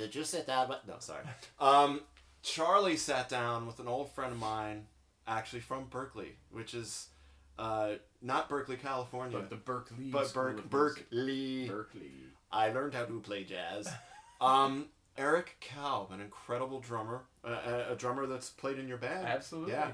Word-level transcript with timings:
did 0.00 0.14
you 0.14 0.24
sit 0.24 0.46
down? 0.46 0.68
But 0.68 0.86
no, 0.86 0.94
sorry. 0.98 1.24
Um, 1.58 2.00
Charlie 2.42 2.96
sat 2.96 3.28
down 3.28 3.66
with 3.66 3.78
an 3.80 3.88
old 3.88 4.10
friend 4.10 4.32
of 4.32 4.38
mine, 4.38 4.86
actually 5.26 5.60
from 5.60 5.84
Berkeley, 5.90 6.36
which 6.50 6.74
is 6.74 7.08
uh, 7.58 7.92
not 8.22 8.48
Berkeley, 8.48 8.76
California, 8.76 9.38
But 9.38 9.50
the 9.50 9.56
Berkeley. 9.56 10.10
but 10.10 10.32
Berk- 10.32 10.68
Berkeley. 10.70 11.68
Berkeley. 11.68 12.12
I 12.50 12.70
learned 12.70 12.94
how 12.94 13.04
to 13.04 13.20
play 13.20 13.44
jazz. 13.44 13.88
Um, 14.40 14.86
Eric 15.18 15.56
Kalb, 15.60 16.12
an 16.12 16.20
incredible 16.22 16.80
drummer, 16.80 17.24
uh, 17.44 17.82
a, 17.90 17.94
drummer 17.94 18.24
that's 18.26 18.48
played 18.48 18.78
in 18.78 18.88
your 18.88 18.96
band. 18.96 19.26
Absolutely. 19.26 19.72
Yeah. 19.72 19.90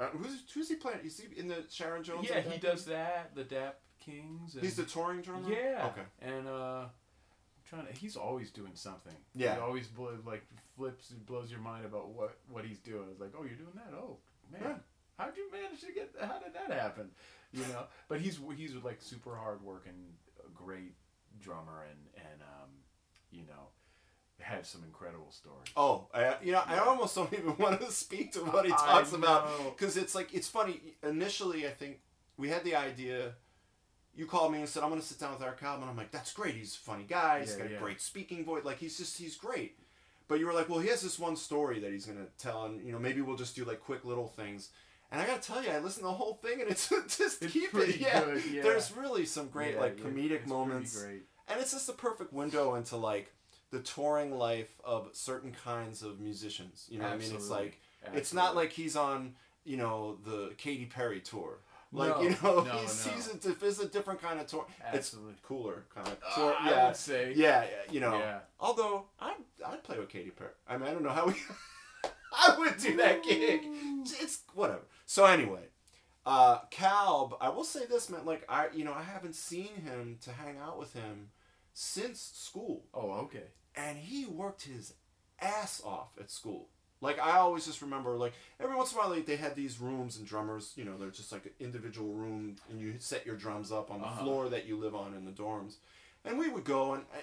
Uh, 0.00 0.06
who's 0.06 0.42
who's 0.54 0.70
he 0.70 0.76
playing? 0.76 1.00
Is 1.04 1.20
he 1.20 1.38
in 1.38 1.48
the 1.48 1.64
Sharon 1.70 2.02
Jones? 2.02 2.26
Yeah, 2.30 2.40
he 2.40 2.58
does 2.58 2.86
that. 2.86 3.34
The 3.34 3.44
Dap 3.44 3.78
Kings. 4.00 4.54
And, 4.54 4.64
He's 4.64 4.76
the 4.76 4.84
touring 4.84 5.20
drummer. 5.20 5.50
Yeah. 5.50 5.90
Okay. 5.92 6.06
And 6.22 6.48
uh, 6.48 6.84
trying 7.68 7.86
to. 7.86 7.92
He's 7.92 8.16
always 8.16 8.50
doing 8.50 8.72
something. 8.74 9.14
Yeah. 9.34 9.54
He 9.56 9.60
always 9.60 9.88
like 10.26 10.44
flips 10.76 11.10
and 11.10 11.24
blows 11.26 11.50
your 11.50 11.60
mind 11.60 11.84
about 11.84 12.08
what 12.10 12.36
what 12.50 12.64
he's 12.64 12.78
doing. 12.78 13.04
It's 13.10 13.20
like, 13.20 13.32
oh, 13.38 13.42
you're 13.44 13.54
doing 13.56 13.74
that. 13.74 13.92
Oh, 13.94 14.18
man, 14.52 14.60
Yeah. 14.62 14.74
how'd 15.18 15.36
you 15.36 15.50
manage 15.50 15.80
to 15.82 15.92
get? 15.92 16.14
How 16.20 16.38
did 16.38 16.54
that 16.54 16.72
happen? 16.78 17.10
You 17.52 17.62
know. 17.62 17.84
but 18.08 18.20
he's 18.20 18.38
he's 18.56 18.74
like 18.76 19.00
super 19.00 19.34
hard 19.36 19.62
working, 19.62 19.94
great 20.54 20.94
drummer, 21.40 21.84
and 21.90 21.98
and 22.30 22.42
um, 22.42 22.68
you 23.30 23.42
know, 23.46 23.68
had 24.40 24.66
some 24.66 24.82
incredible 24.84 25.30
stories. 25.30 25.68
Oh, 25.76 26.08
I, 26.14 26.36
you 26.42 26.52
know, 26.52 26.62
I 26.66 26.78
almost 26.78 27.14
don't 27.14 27.32
even 27.32 27.56
want 27.58 27.80
to 27.80 27.90
speak 27.90 28.32
to 28.32 28.40
what 28.40 28.64
he 28.66 28.70
talks 28.70 29.12
about 29.12 29.48
because 29.76 29.96
it's 29.96 30.14
like 30.14 30.34
it's 30.34 30.48
funny. 30.48 30.80
Initially, 31.02 31.66
I 31.66 31.70
think 31.70 32.00
we 32.36 32.48
had 32.50 32.64
the 32.64 32.74
idea. 32.76 33.32
You 34.18 34.26
called 34.26 34.52
me 34.52 34.58
and 34.58 34.68
said 34.68 34.82
I'm 34.82 34.88
going 34.90 35.00
to 35.00 35.06
sit 35.06 35.20
down 35.20 35.32
with 35.32 35.42
Eric 35.42 35.60
Kalb, 35.60 35.80
and 35.80 35.88
I'm 35.88 35.96
like, 35.96 36.10
that's 36.10 36.32
great. 36.32 36.54
He's 36.56 36.74
a 36.74 36.78
funny 36.78 37.04
guy. 37.08 37.40
He's 37.40 37.52
Yeah, 37.52 37.62
got 37.62 37.70
yeah. 37.70 37.76
a 37.76 37.80
great 37.80 38.00
speaking 38.00 38.44
voice. 38.44 38.64
Like 38.64 38.78
he's 38.78 38.98
just 38.98 39.16
he's 39.16 39.36
great. 39.36 39.78
But 40.26 40.40
you 40.40 40.46
were 40.46 40.52
like, 40.52 40.68
well, 40.68 40.80
he 40.80 40.88
has 40.88 41.00
this 41.00 41.18
one 41.18 41.36
story 41.36 41.78
that 41.80 41.90
he's 41.92 42.04
going 42.04 42.18
to 42.18 42.26
tell, 42.36 42.64
and 42.64 42.84
you 42.84 42.92
know 42.92 42.98
maybe 42.98 43.22
we'll 43.22 43.36
just 43.36 43.54
do 43.56 43.64
like 43.64 43.80
quick 43.80 44.04
little 44.04 44.26
things. 44.28 44.70
And 45.10 45.22
I 45.22 45.26
got 45.26 45.40
to 45.40 45.48
tell 45.52 45.62
you, 45.64 45.70
I 45.70 45.78
listened 45.78 46.02
to 46.04 46.08
the 46.08 46.12
whole 46.12 46.34
thing, 46.34 46.60
and 46.60 46.68
it's 46.68 46.88
just 47.16 47.42
It's 47.42 47.52
keep 47.52 47.72
it. 47.74 47.96
Yeah. 48.00 48.24
good, 48.24 48.44
yeah. 48.52 48.62
there's 48.62 48.92
really 48.94 49.24
some 49.24 49.48
great 49.48 49.74
Yeah, 49.74 49.80
like 49.80 49.96
comedic 49.96 50.46
moments 50.46 51.00
and 51.50 51.58
it's 51.60 51.72
just 51.72 51.88
a 51.88 51.94
perfect 51.94 52.32
window 52.32 52.74
into 52.74 52.96
like 52.96 53.32
the 53.70 53.80
touring 53.80 54.36
life 54.36 54.68
of 54.84 55.08
certain 55.12 55.52
kinds 55.64 56.02
of 56.02 56.20
musicians. 56.20 56.86
You 56.90 56.98
know, 56.98 57.04
what 57.04 57.14
I 57.14 57.16
mean, 57.16 57.22
it's 57.26 57.34
Absolutely. 57.34 57.64
like 57.66 57.80
it's 58.14 58.34
not 58.34 58.54
like 58.56 58.72
he's 58.72 58.96
on 58.96 59.34
you 59.64 59.76
know 59.76 60.18
the 60.24 60.52
Katy 60.58 60.86
Perry 60.86 61.20
tour. 61.20 61.60
Like 61.90 62.10
No, 62.16 62.22
you 62.22 62.30
know, 62.42 62.62
no, 62.62 62.62
he's, 62.80 63.06
no. 63.06 63.12
he's 63.12 63.28
a, 63.46 63.66
it's 63.66 63.80
a 63.80 63.86
different 63.88 64.20
kind 64.20 64.38
of 64.40 64.46
tour. 64.46 64.66
Absolutely. 64.92 65.32
It's 65.32 65.40
cooler 65.40 65.84
kind 65.94 66.06
of 66.08 66.18
Uh, 66.26 66.34
tour. 66.34 66.54
I 66.60 66.70
yeah, 66.70 66.86
would 66.88 66.96
say. 66.96 67.32
yeah, 67.34 67.62
yeah, 67.64 67.92
you 67.92 68.00
know. 68.00 68.18
Yeah. 68.18 68.40
Although 68.60 69.06
I 69.20 69.34
I'd 69.66 69.82
play 69.82 69.98
with 69.98 70.08
Katy 70.10 70.30
Perry. 70.30 70.50
I 70.68 70.76
mean, 70.76 70.88
I 70.88 70.92
don't 70.92 71.02
know 71.02 71.10
how 71.10 71.26
we. 71.26 71.34
I 72.32 72.56
would 72.58 72.76
do 72.76 72.96
that 72.98 73.22
gig. 73.24 73.62
It's 74.20 74.40
whatever. 74.54 74.82
So 75.06 75.24
anyway, 75.24 75.62
uh, 76.26 76.58
Kalb, 76.70 77.36
I 77.40 77.48
will 77.48 77.64
say 77.64 77.86
this, 77.86 78.10
man. 78.10 78.26
Like 78.26 78.44
I, 78.50 78.68
you 78.74 78.84
know, 78.84 78.92
I 78.92 79.02
haven't 79.02 79.34
seen 79.34 79.74
him 79.82 80.18
to 80.22 80.30
hang 80.32 80.58
out 80.58 80.78
with 80.78 80.92
him 80.92 81.30
since 81.72 82.20
school, 82.34 82.84
Oh, 82.92 83.12
okay. 83.12 83.44
and 83.76 83.96
he 83.96 84.26
worked 84.26 84.62
his 84.64 84.92
ass 85.40 85.80
off 85.84 86.08
at 86.20 86.30
school. 86.30 86.68
Like 87.00 87.20
I 87.20 87.38
always 87.38 87.64
just 87.64 87.80
remember, 87.82 88.16
like 88.16 88.32
every 88.60 88.74
once 88.76 88.92
in 88.92 88.98
a 88.98 89.00
while, 89.00 89.10
like, 89.10 89.26
they 89.26 89.36
had 89.36 89.54
these 89.54 89.80
rooms 89.80 90.16
and 90.18 90.26
drummers. 90.26 90.72
You 90.76 90.84
know, 90.84 90.96
they're 90.98 91.10
just 91.10 91.30
like 91.32 91.46
an 91.46 91.52
individual 91.60 92.12
room, 92.12 92.56
and 92.70 92.80
you 92.80 92.94
set 92.98 93.24
your 93.24 93.36
drums 93.36 93.70
up 93.70 93.90
on 93.90 94.00
the 94.00 94.06
Uh-huh. 94.06 94.22
floor 94.24 94.48
that 94.48 94.66
you 94.66 94.76
live 94.76 94.94
on 94.94 95.14
in 95.14 95.24
the 95.24 95.30
dorms. 95.32 95.76
And 96.24 96.38
we 96.38 96.48
would 96.48 96.64
go, 96.64 96.94
and 96.94 97.04
I, 97.14 97.18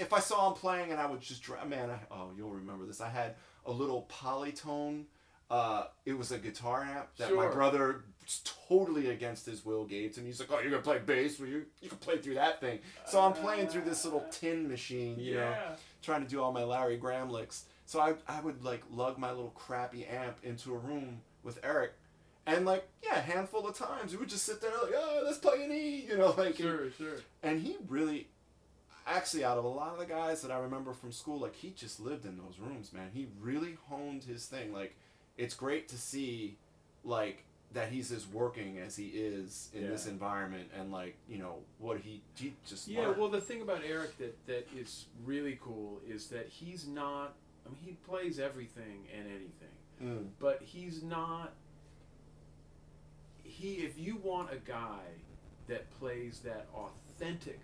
if 0.00 0.12
I 0.12 0.20
saw 0.20 0.48
him 0.48 0.54
playing, 0.54 0.92
and 0.92 1.00
I 1.00 1.06
would 1.06 1.20
just, 1.20 1.42
dra- 1.42 1.66
man, 1.66 1.90
I, 1.90 1.98
oh, 2.12 2.30
you'll 2.36 2.50
remember 2.50 2.86
this. 2.86 3.00
I 3.00 3.08
had 3.08 3.34
a 3.66 3.72
little 3.72 4.08
polytone. 4.08 5.04
Uh, 5.50 5.86
it 6.06 6.16
was 6.16 6.30
a 6.32 6.38
guitar 6.38 6.82
amp 6.84 7.08
that 7.18 7.34
my 7.34 7.46
brother 7.48 8.04
totally 8.68 9.10
against 9.10 9.44
his 9.44 9.64
will 9.66 9.84
gave 9.84 10.12
to 10.14 10.20
me. 10.20 10.28
He's 10.28 10.40
like, 10.40 10.48
"Oh, 10.50 10.60
you're 10.60 10.70
gonna 10.70 10.82
play 10.82 10.98
bass? 10.98 11.38
Well, 11.38 11.48
you 11.48 11.66
you 11.82 11.90
can 11.90 11.98
play 11.98 12.18
through 12.18 12.34
that 12.34 12.60
thing." 12.60 12.78
So 13.06 13.20
I'm 13.20 13.34
playing 13.34 13.66
through 13.68 13.82
this 13.82 14.04
little 14.04 14.24
tin 14.30 14.66
machine, 14.68 15.18
you 15.18 15.34
know 15.34 15.54
trying 16.02 16.22
to 16.22 16.28
do 16.28 16.42
all 16.42 16.50
my 16.52 16.64
Larry 16.64 16.96
Graham 16.96 17.30
licks. 17.30 17.66
So 17.92 18.00
I, 18.00 18.14
I 18.26 18.40
would 18.40 18.64
like 18.64 18.82
lug 18.90 19.18
my 19.18 19.28
little 19.32 19.50
crappy 19.54 20.06
amp 20.06 20.38
into 20.42 20.72
a 20.74 20.78
room 20.78 21.20
with 21.42 21.58
Eric, 21.62 21.92
and 22.46 22.64
like 22.64 22.88
yeah, 23.04 23.18
a 23.18 23.20
handful 23.20 23.66
of 23.68 23.76
times 23.76 24.12
we 24.12 24.16
would 24.16 24.30
just 24.30 24.46
sit 24.46 24.62
there 24.62 24.70
like 24.82 24.94
oh 24.96 25.20
let's 25.26 25.36
play 25.36 25.62
an 25.62 25.70
E, 25.70 26.06
you 26.08 26.16
know 26.16 26.34
like. 26.38 26.56
Sure, 26.56 26.90
sure. 26.96 27.16
And 27.42 27.60
he 27.60 27.76
really, 27.88 28.28
actually, 29.06 29.44
out 29.44 29.58
of 29.58 29.64
a 29.64 29.68
lot 29.68 29.92
of 29.92 29.98
the 29.98 30.06
guys 30.06 30.40
that 30.40 30.50
I 30.50 30.58
remember 30.60 30.94
from 30.94 31.12
school, 31.12 31.38
like 31.38 31.54
he 31.54 31.68
just 31.68 32.00
lived 32.00 32.24
in 32.24 32.38
those 32.38 32.58
rooms, 32.58 32.94
man. 32.94 33.10
He 33.12 33.26
really 33.38 33.76
honed 33.90 34.24
his 34.24 34.46
thing. 34.46 34.72
Like, 34.72 34.96
it's 35.36 35.52
great 35.54 35.86
to 35.90 35.98
see, 35.98 36.56
like 37.04 37.44
that 37.74 37.90
he's 37.90 38.10
as 38.10 38.26
working 38.26 38.78
as 38.78 38.96
he 38.96 39.08
is 39.08 39.68
in 39.74 39.86
this 39.90 40.06
environment, 40.06 40.70
and 40.80 40.90
like 40.90 41.16
you 41.28 41.36
know 41.36 41.56
what 41.78 41.98
he 42.00 42.22
he 42.36 42.54
just 42.66 42.88
Yeah, 42.88 43.08
learned. 43.08 43.18
well, 43.18 43.28
the 43.28 43.42
thing 43.42 43.60
about 43.60 43.82
Eric 43.86 44.16
that, 44.16 44.46
that 44.46 44.66
is 44.74 45.04
really 45.26 45.58
cool 45.62 46.00
is 46.08 46.28
that 46.28 46.48
he's 46.48 46.86
not. 46.86 47.34
I 47.66 47.68
mean, 47.70 47.78
he 47.82 47.92
plays 47.92 48.38
everything 48.38 49.06
and 49.16 49.26
anything, 49.26 49.76
Mm. 50.02 50.28
but 50.38 50.60
he's 50.62 51.02
not. 51.02 51.52
He, 53.44 53.74
if 53.84 53.98
you 53.98 54.16
want 54.16 54.52
a 54.52 54.56
guy 54.56 55.00
that 55.68 55.90
plays 55.98 56.40
that 56.40 56.66
authentic 56.74 57.60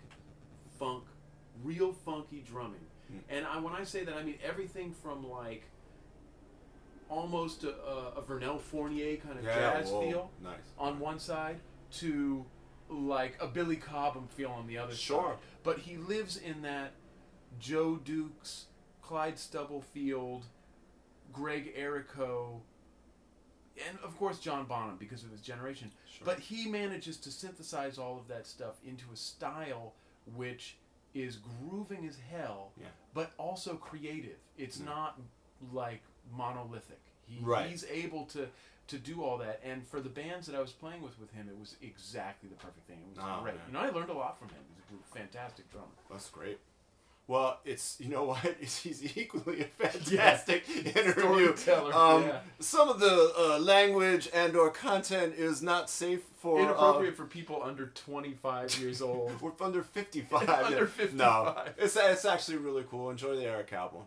funk, 0.77 1.03
real 1.63 1.91
funky 1.93 2.41
drumming, 2.41 2.85
Mm. 3.11 3.19
and 3.29 3.45
I 3.47 3.59
when 3.59 3.73
I 3.73 3.83
say 3.83 4.03
that 4.03 4.15
I 4.15 4.23
mean 4.23 4.37
everything 4.43 4.93
from 4.93 5.27
like 5.27 5.63
almost 7.09 7.63
a, 7.63 7.75
a, 7.75 8.13
a 8.17 8.21
Vernel 8.21 8.59
Fournier 8.59 9.17
kind 9.17 9.39
of 9.39 9.43
yeah, 9.45 9.55
jazz 9.79 9.89
whoa, 9.89 10.01
feel 10.01 10.31
nice. 10.43 10.59
on 10.77 10.99
one 10.99 11.17
side 11.19 11.59
to 11.93 12.45
like 12.87 13.35
a 13.41 13.47
Billy 13.47 13.77
Cobham 13.77 14.27
feel 14.27 14.51
on 14.51 14.67
the 14.67 14.77
other 14.77 14.93
Sure. 14.93 15.31
side. 15.31 15.37
But 15.63 15.79
he 15.79 15.97
lives 15.97 16.37
in 16.37 16.61
that 16.61 16.91
Joe 17.59 17.95
Dukes, 17.97 18.65
Clyde 19.09 19.39
Stubblefield, 19.39 20.45
Greg 21.33 21.75
Erico, 21.75 22.59
and 23.89 23.97
of 24.03 24.15
course 24.19 24.37
John 24.37 24.65
Bonham 24.65 24.97
because 24.99 25.23
of 25.23 25.31
his 25.31 25.41
generation. 25.41 25.91
Sure. 26.07 26.25
But 26.25 26.37
he 26.39 26.67
manages 26.69 27.17
to 27.21 27.31
synthesize 27.31 27.97
all 27.97 28.19
of 28.19 28.27
that 28.27 28.45
stuff 28.45 28.75
into 28.85 29.05
a 29.11 29.15
style 29.15 29.93
which 30.35 30.77
is 31.15 31.37
grooving 31.37 32.05
as 32.07 32.17
hell, 32.31 32.71
Yeah. 32.79 32.89
but 33.15 33.31
also 33.39 33.77
creative. 33.77 34.37
It's 34.59 34.77
Yeah. 34.77 34.85
not 34.85 35.19
like 35.73 36.03
monolithic. 36.31 37.01
He, 37.25 37.39
Right. 37.39 37.67
He's 37.67 37.85
able 37.85 38.25
to 38.27 38.47
to 38.89 38.97
do 38.99 39.23
all 39.23 39.37
that, 39.39 39.59
and 39.63 39.87
for 39.87 40.01
the 40.01 40.09
bands 40.09 40.45
that 40.47 40.55
I 40.55 40.59
was 40.59 40.71
playing 40.71 41.01
with 41.03 41.19
with 41.19 41.31
him, 41.31 41.47
it 41.49 41.57
was 41.57 41.75
exactly 41.81 42.49
the 42.49 42.55
perfect 42.55 42.85
thing. 42.87 42.99
It 43.01 43.07
was 43.09 43.17
Oh, 43.19 43.41
great. 43.43 43.55
man. 43.55 43.63
You 43.67 43.73
know, 43.73 43.79
I 43.81 43.89
learned 43.89 44.09
a 44.09 44.13
lot 44.13 44.37
from 44.39 44.49
him. 44.49 44.63
He's 44.89 44.99
a 44.99 45.03
fantastic 45.15 45.69
drummer. 45.71 45.93
That's 46.09 46.27
great. 46.29 46.59
Well, 47.29 47.59
it's 47.63 47.97
you 47.99 48.09
know 48.09 48.23
what? 48.23 48.39
It's, 48.59 48.81
he's 48.81 49.15
equally 49.15 49.61
a 49.61 49.87
fantastic 49.87 50.67
interview. 50.95 51.53
Um, 51.93 52.23
yeah. 52.23 52.39
Some 52.59 52.89
of 52.89 52.99
the 52.99 53.31
uh, 53.37 53.59
language 53.59 54.27
and 54.33 54.55
or 54.55 54.71
content 54.71 55.35
is 55.37 55.61
not 55.61 55.91
safe 55.91 56.21
for 56.39 56.59
Inappropriate 56.59 57.15
for 57.15 57.25
people 57.25 57.61
under 57.63 57.85
25 57.85 58.79
years 58.79 59.03
old. 59.03 59.29
Uh, 59.29 59.33
we're 59.41 59.51
under 59.65 59.83
fifty 59.83 60.21
five. 60.21 60.49
Under 60.49 60.87
fifty 60.87 61.19
five. 61.19 61.55
No, 61.55 61.63
it's 61.77 61.95
it's 61.95 62.25
actually 62.25 62.57
really 62.57 62.83
cool. 62.89 63.11
Enjoy 63.11 63.35
the 63.35 63.45
Eric 63.45 63.73
album. 63.73 64.01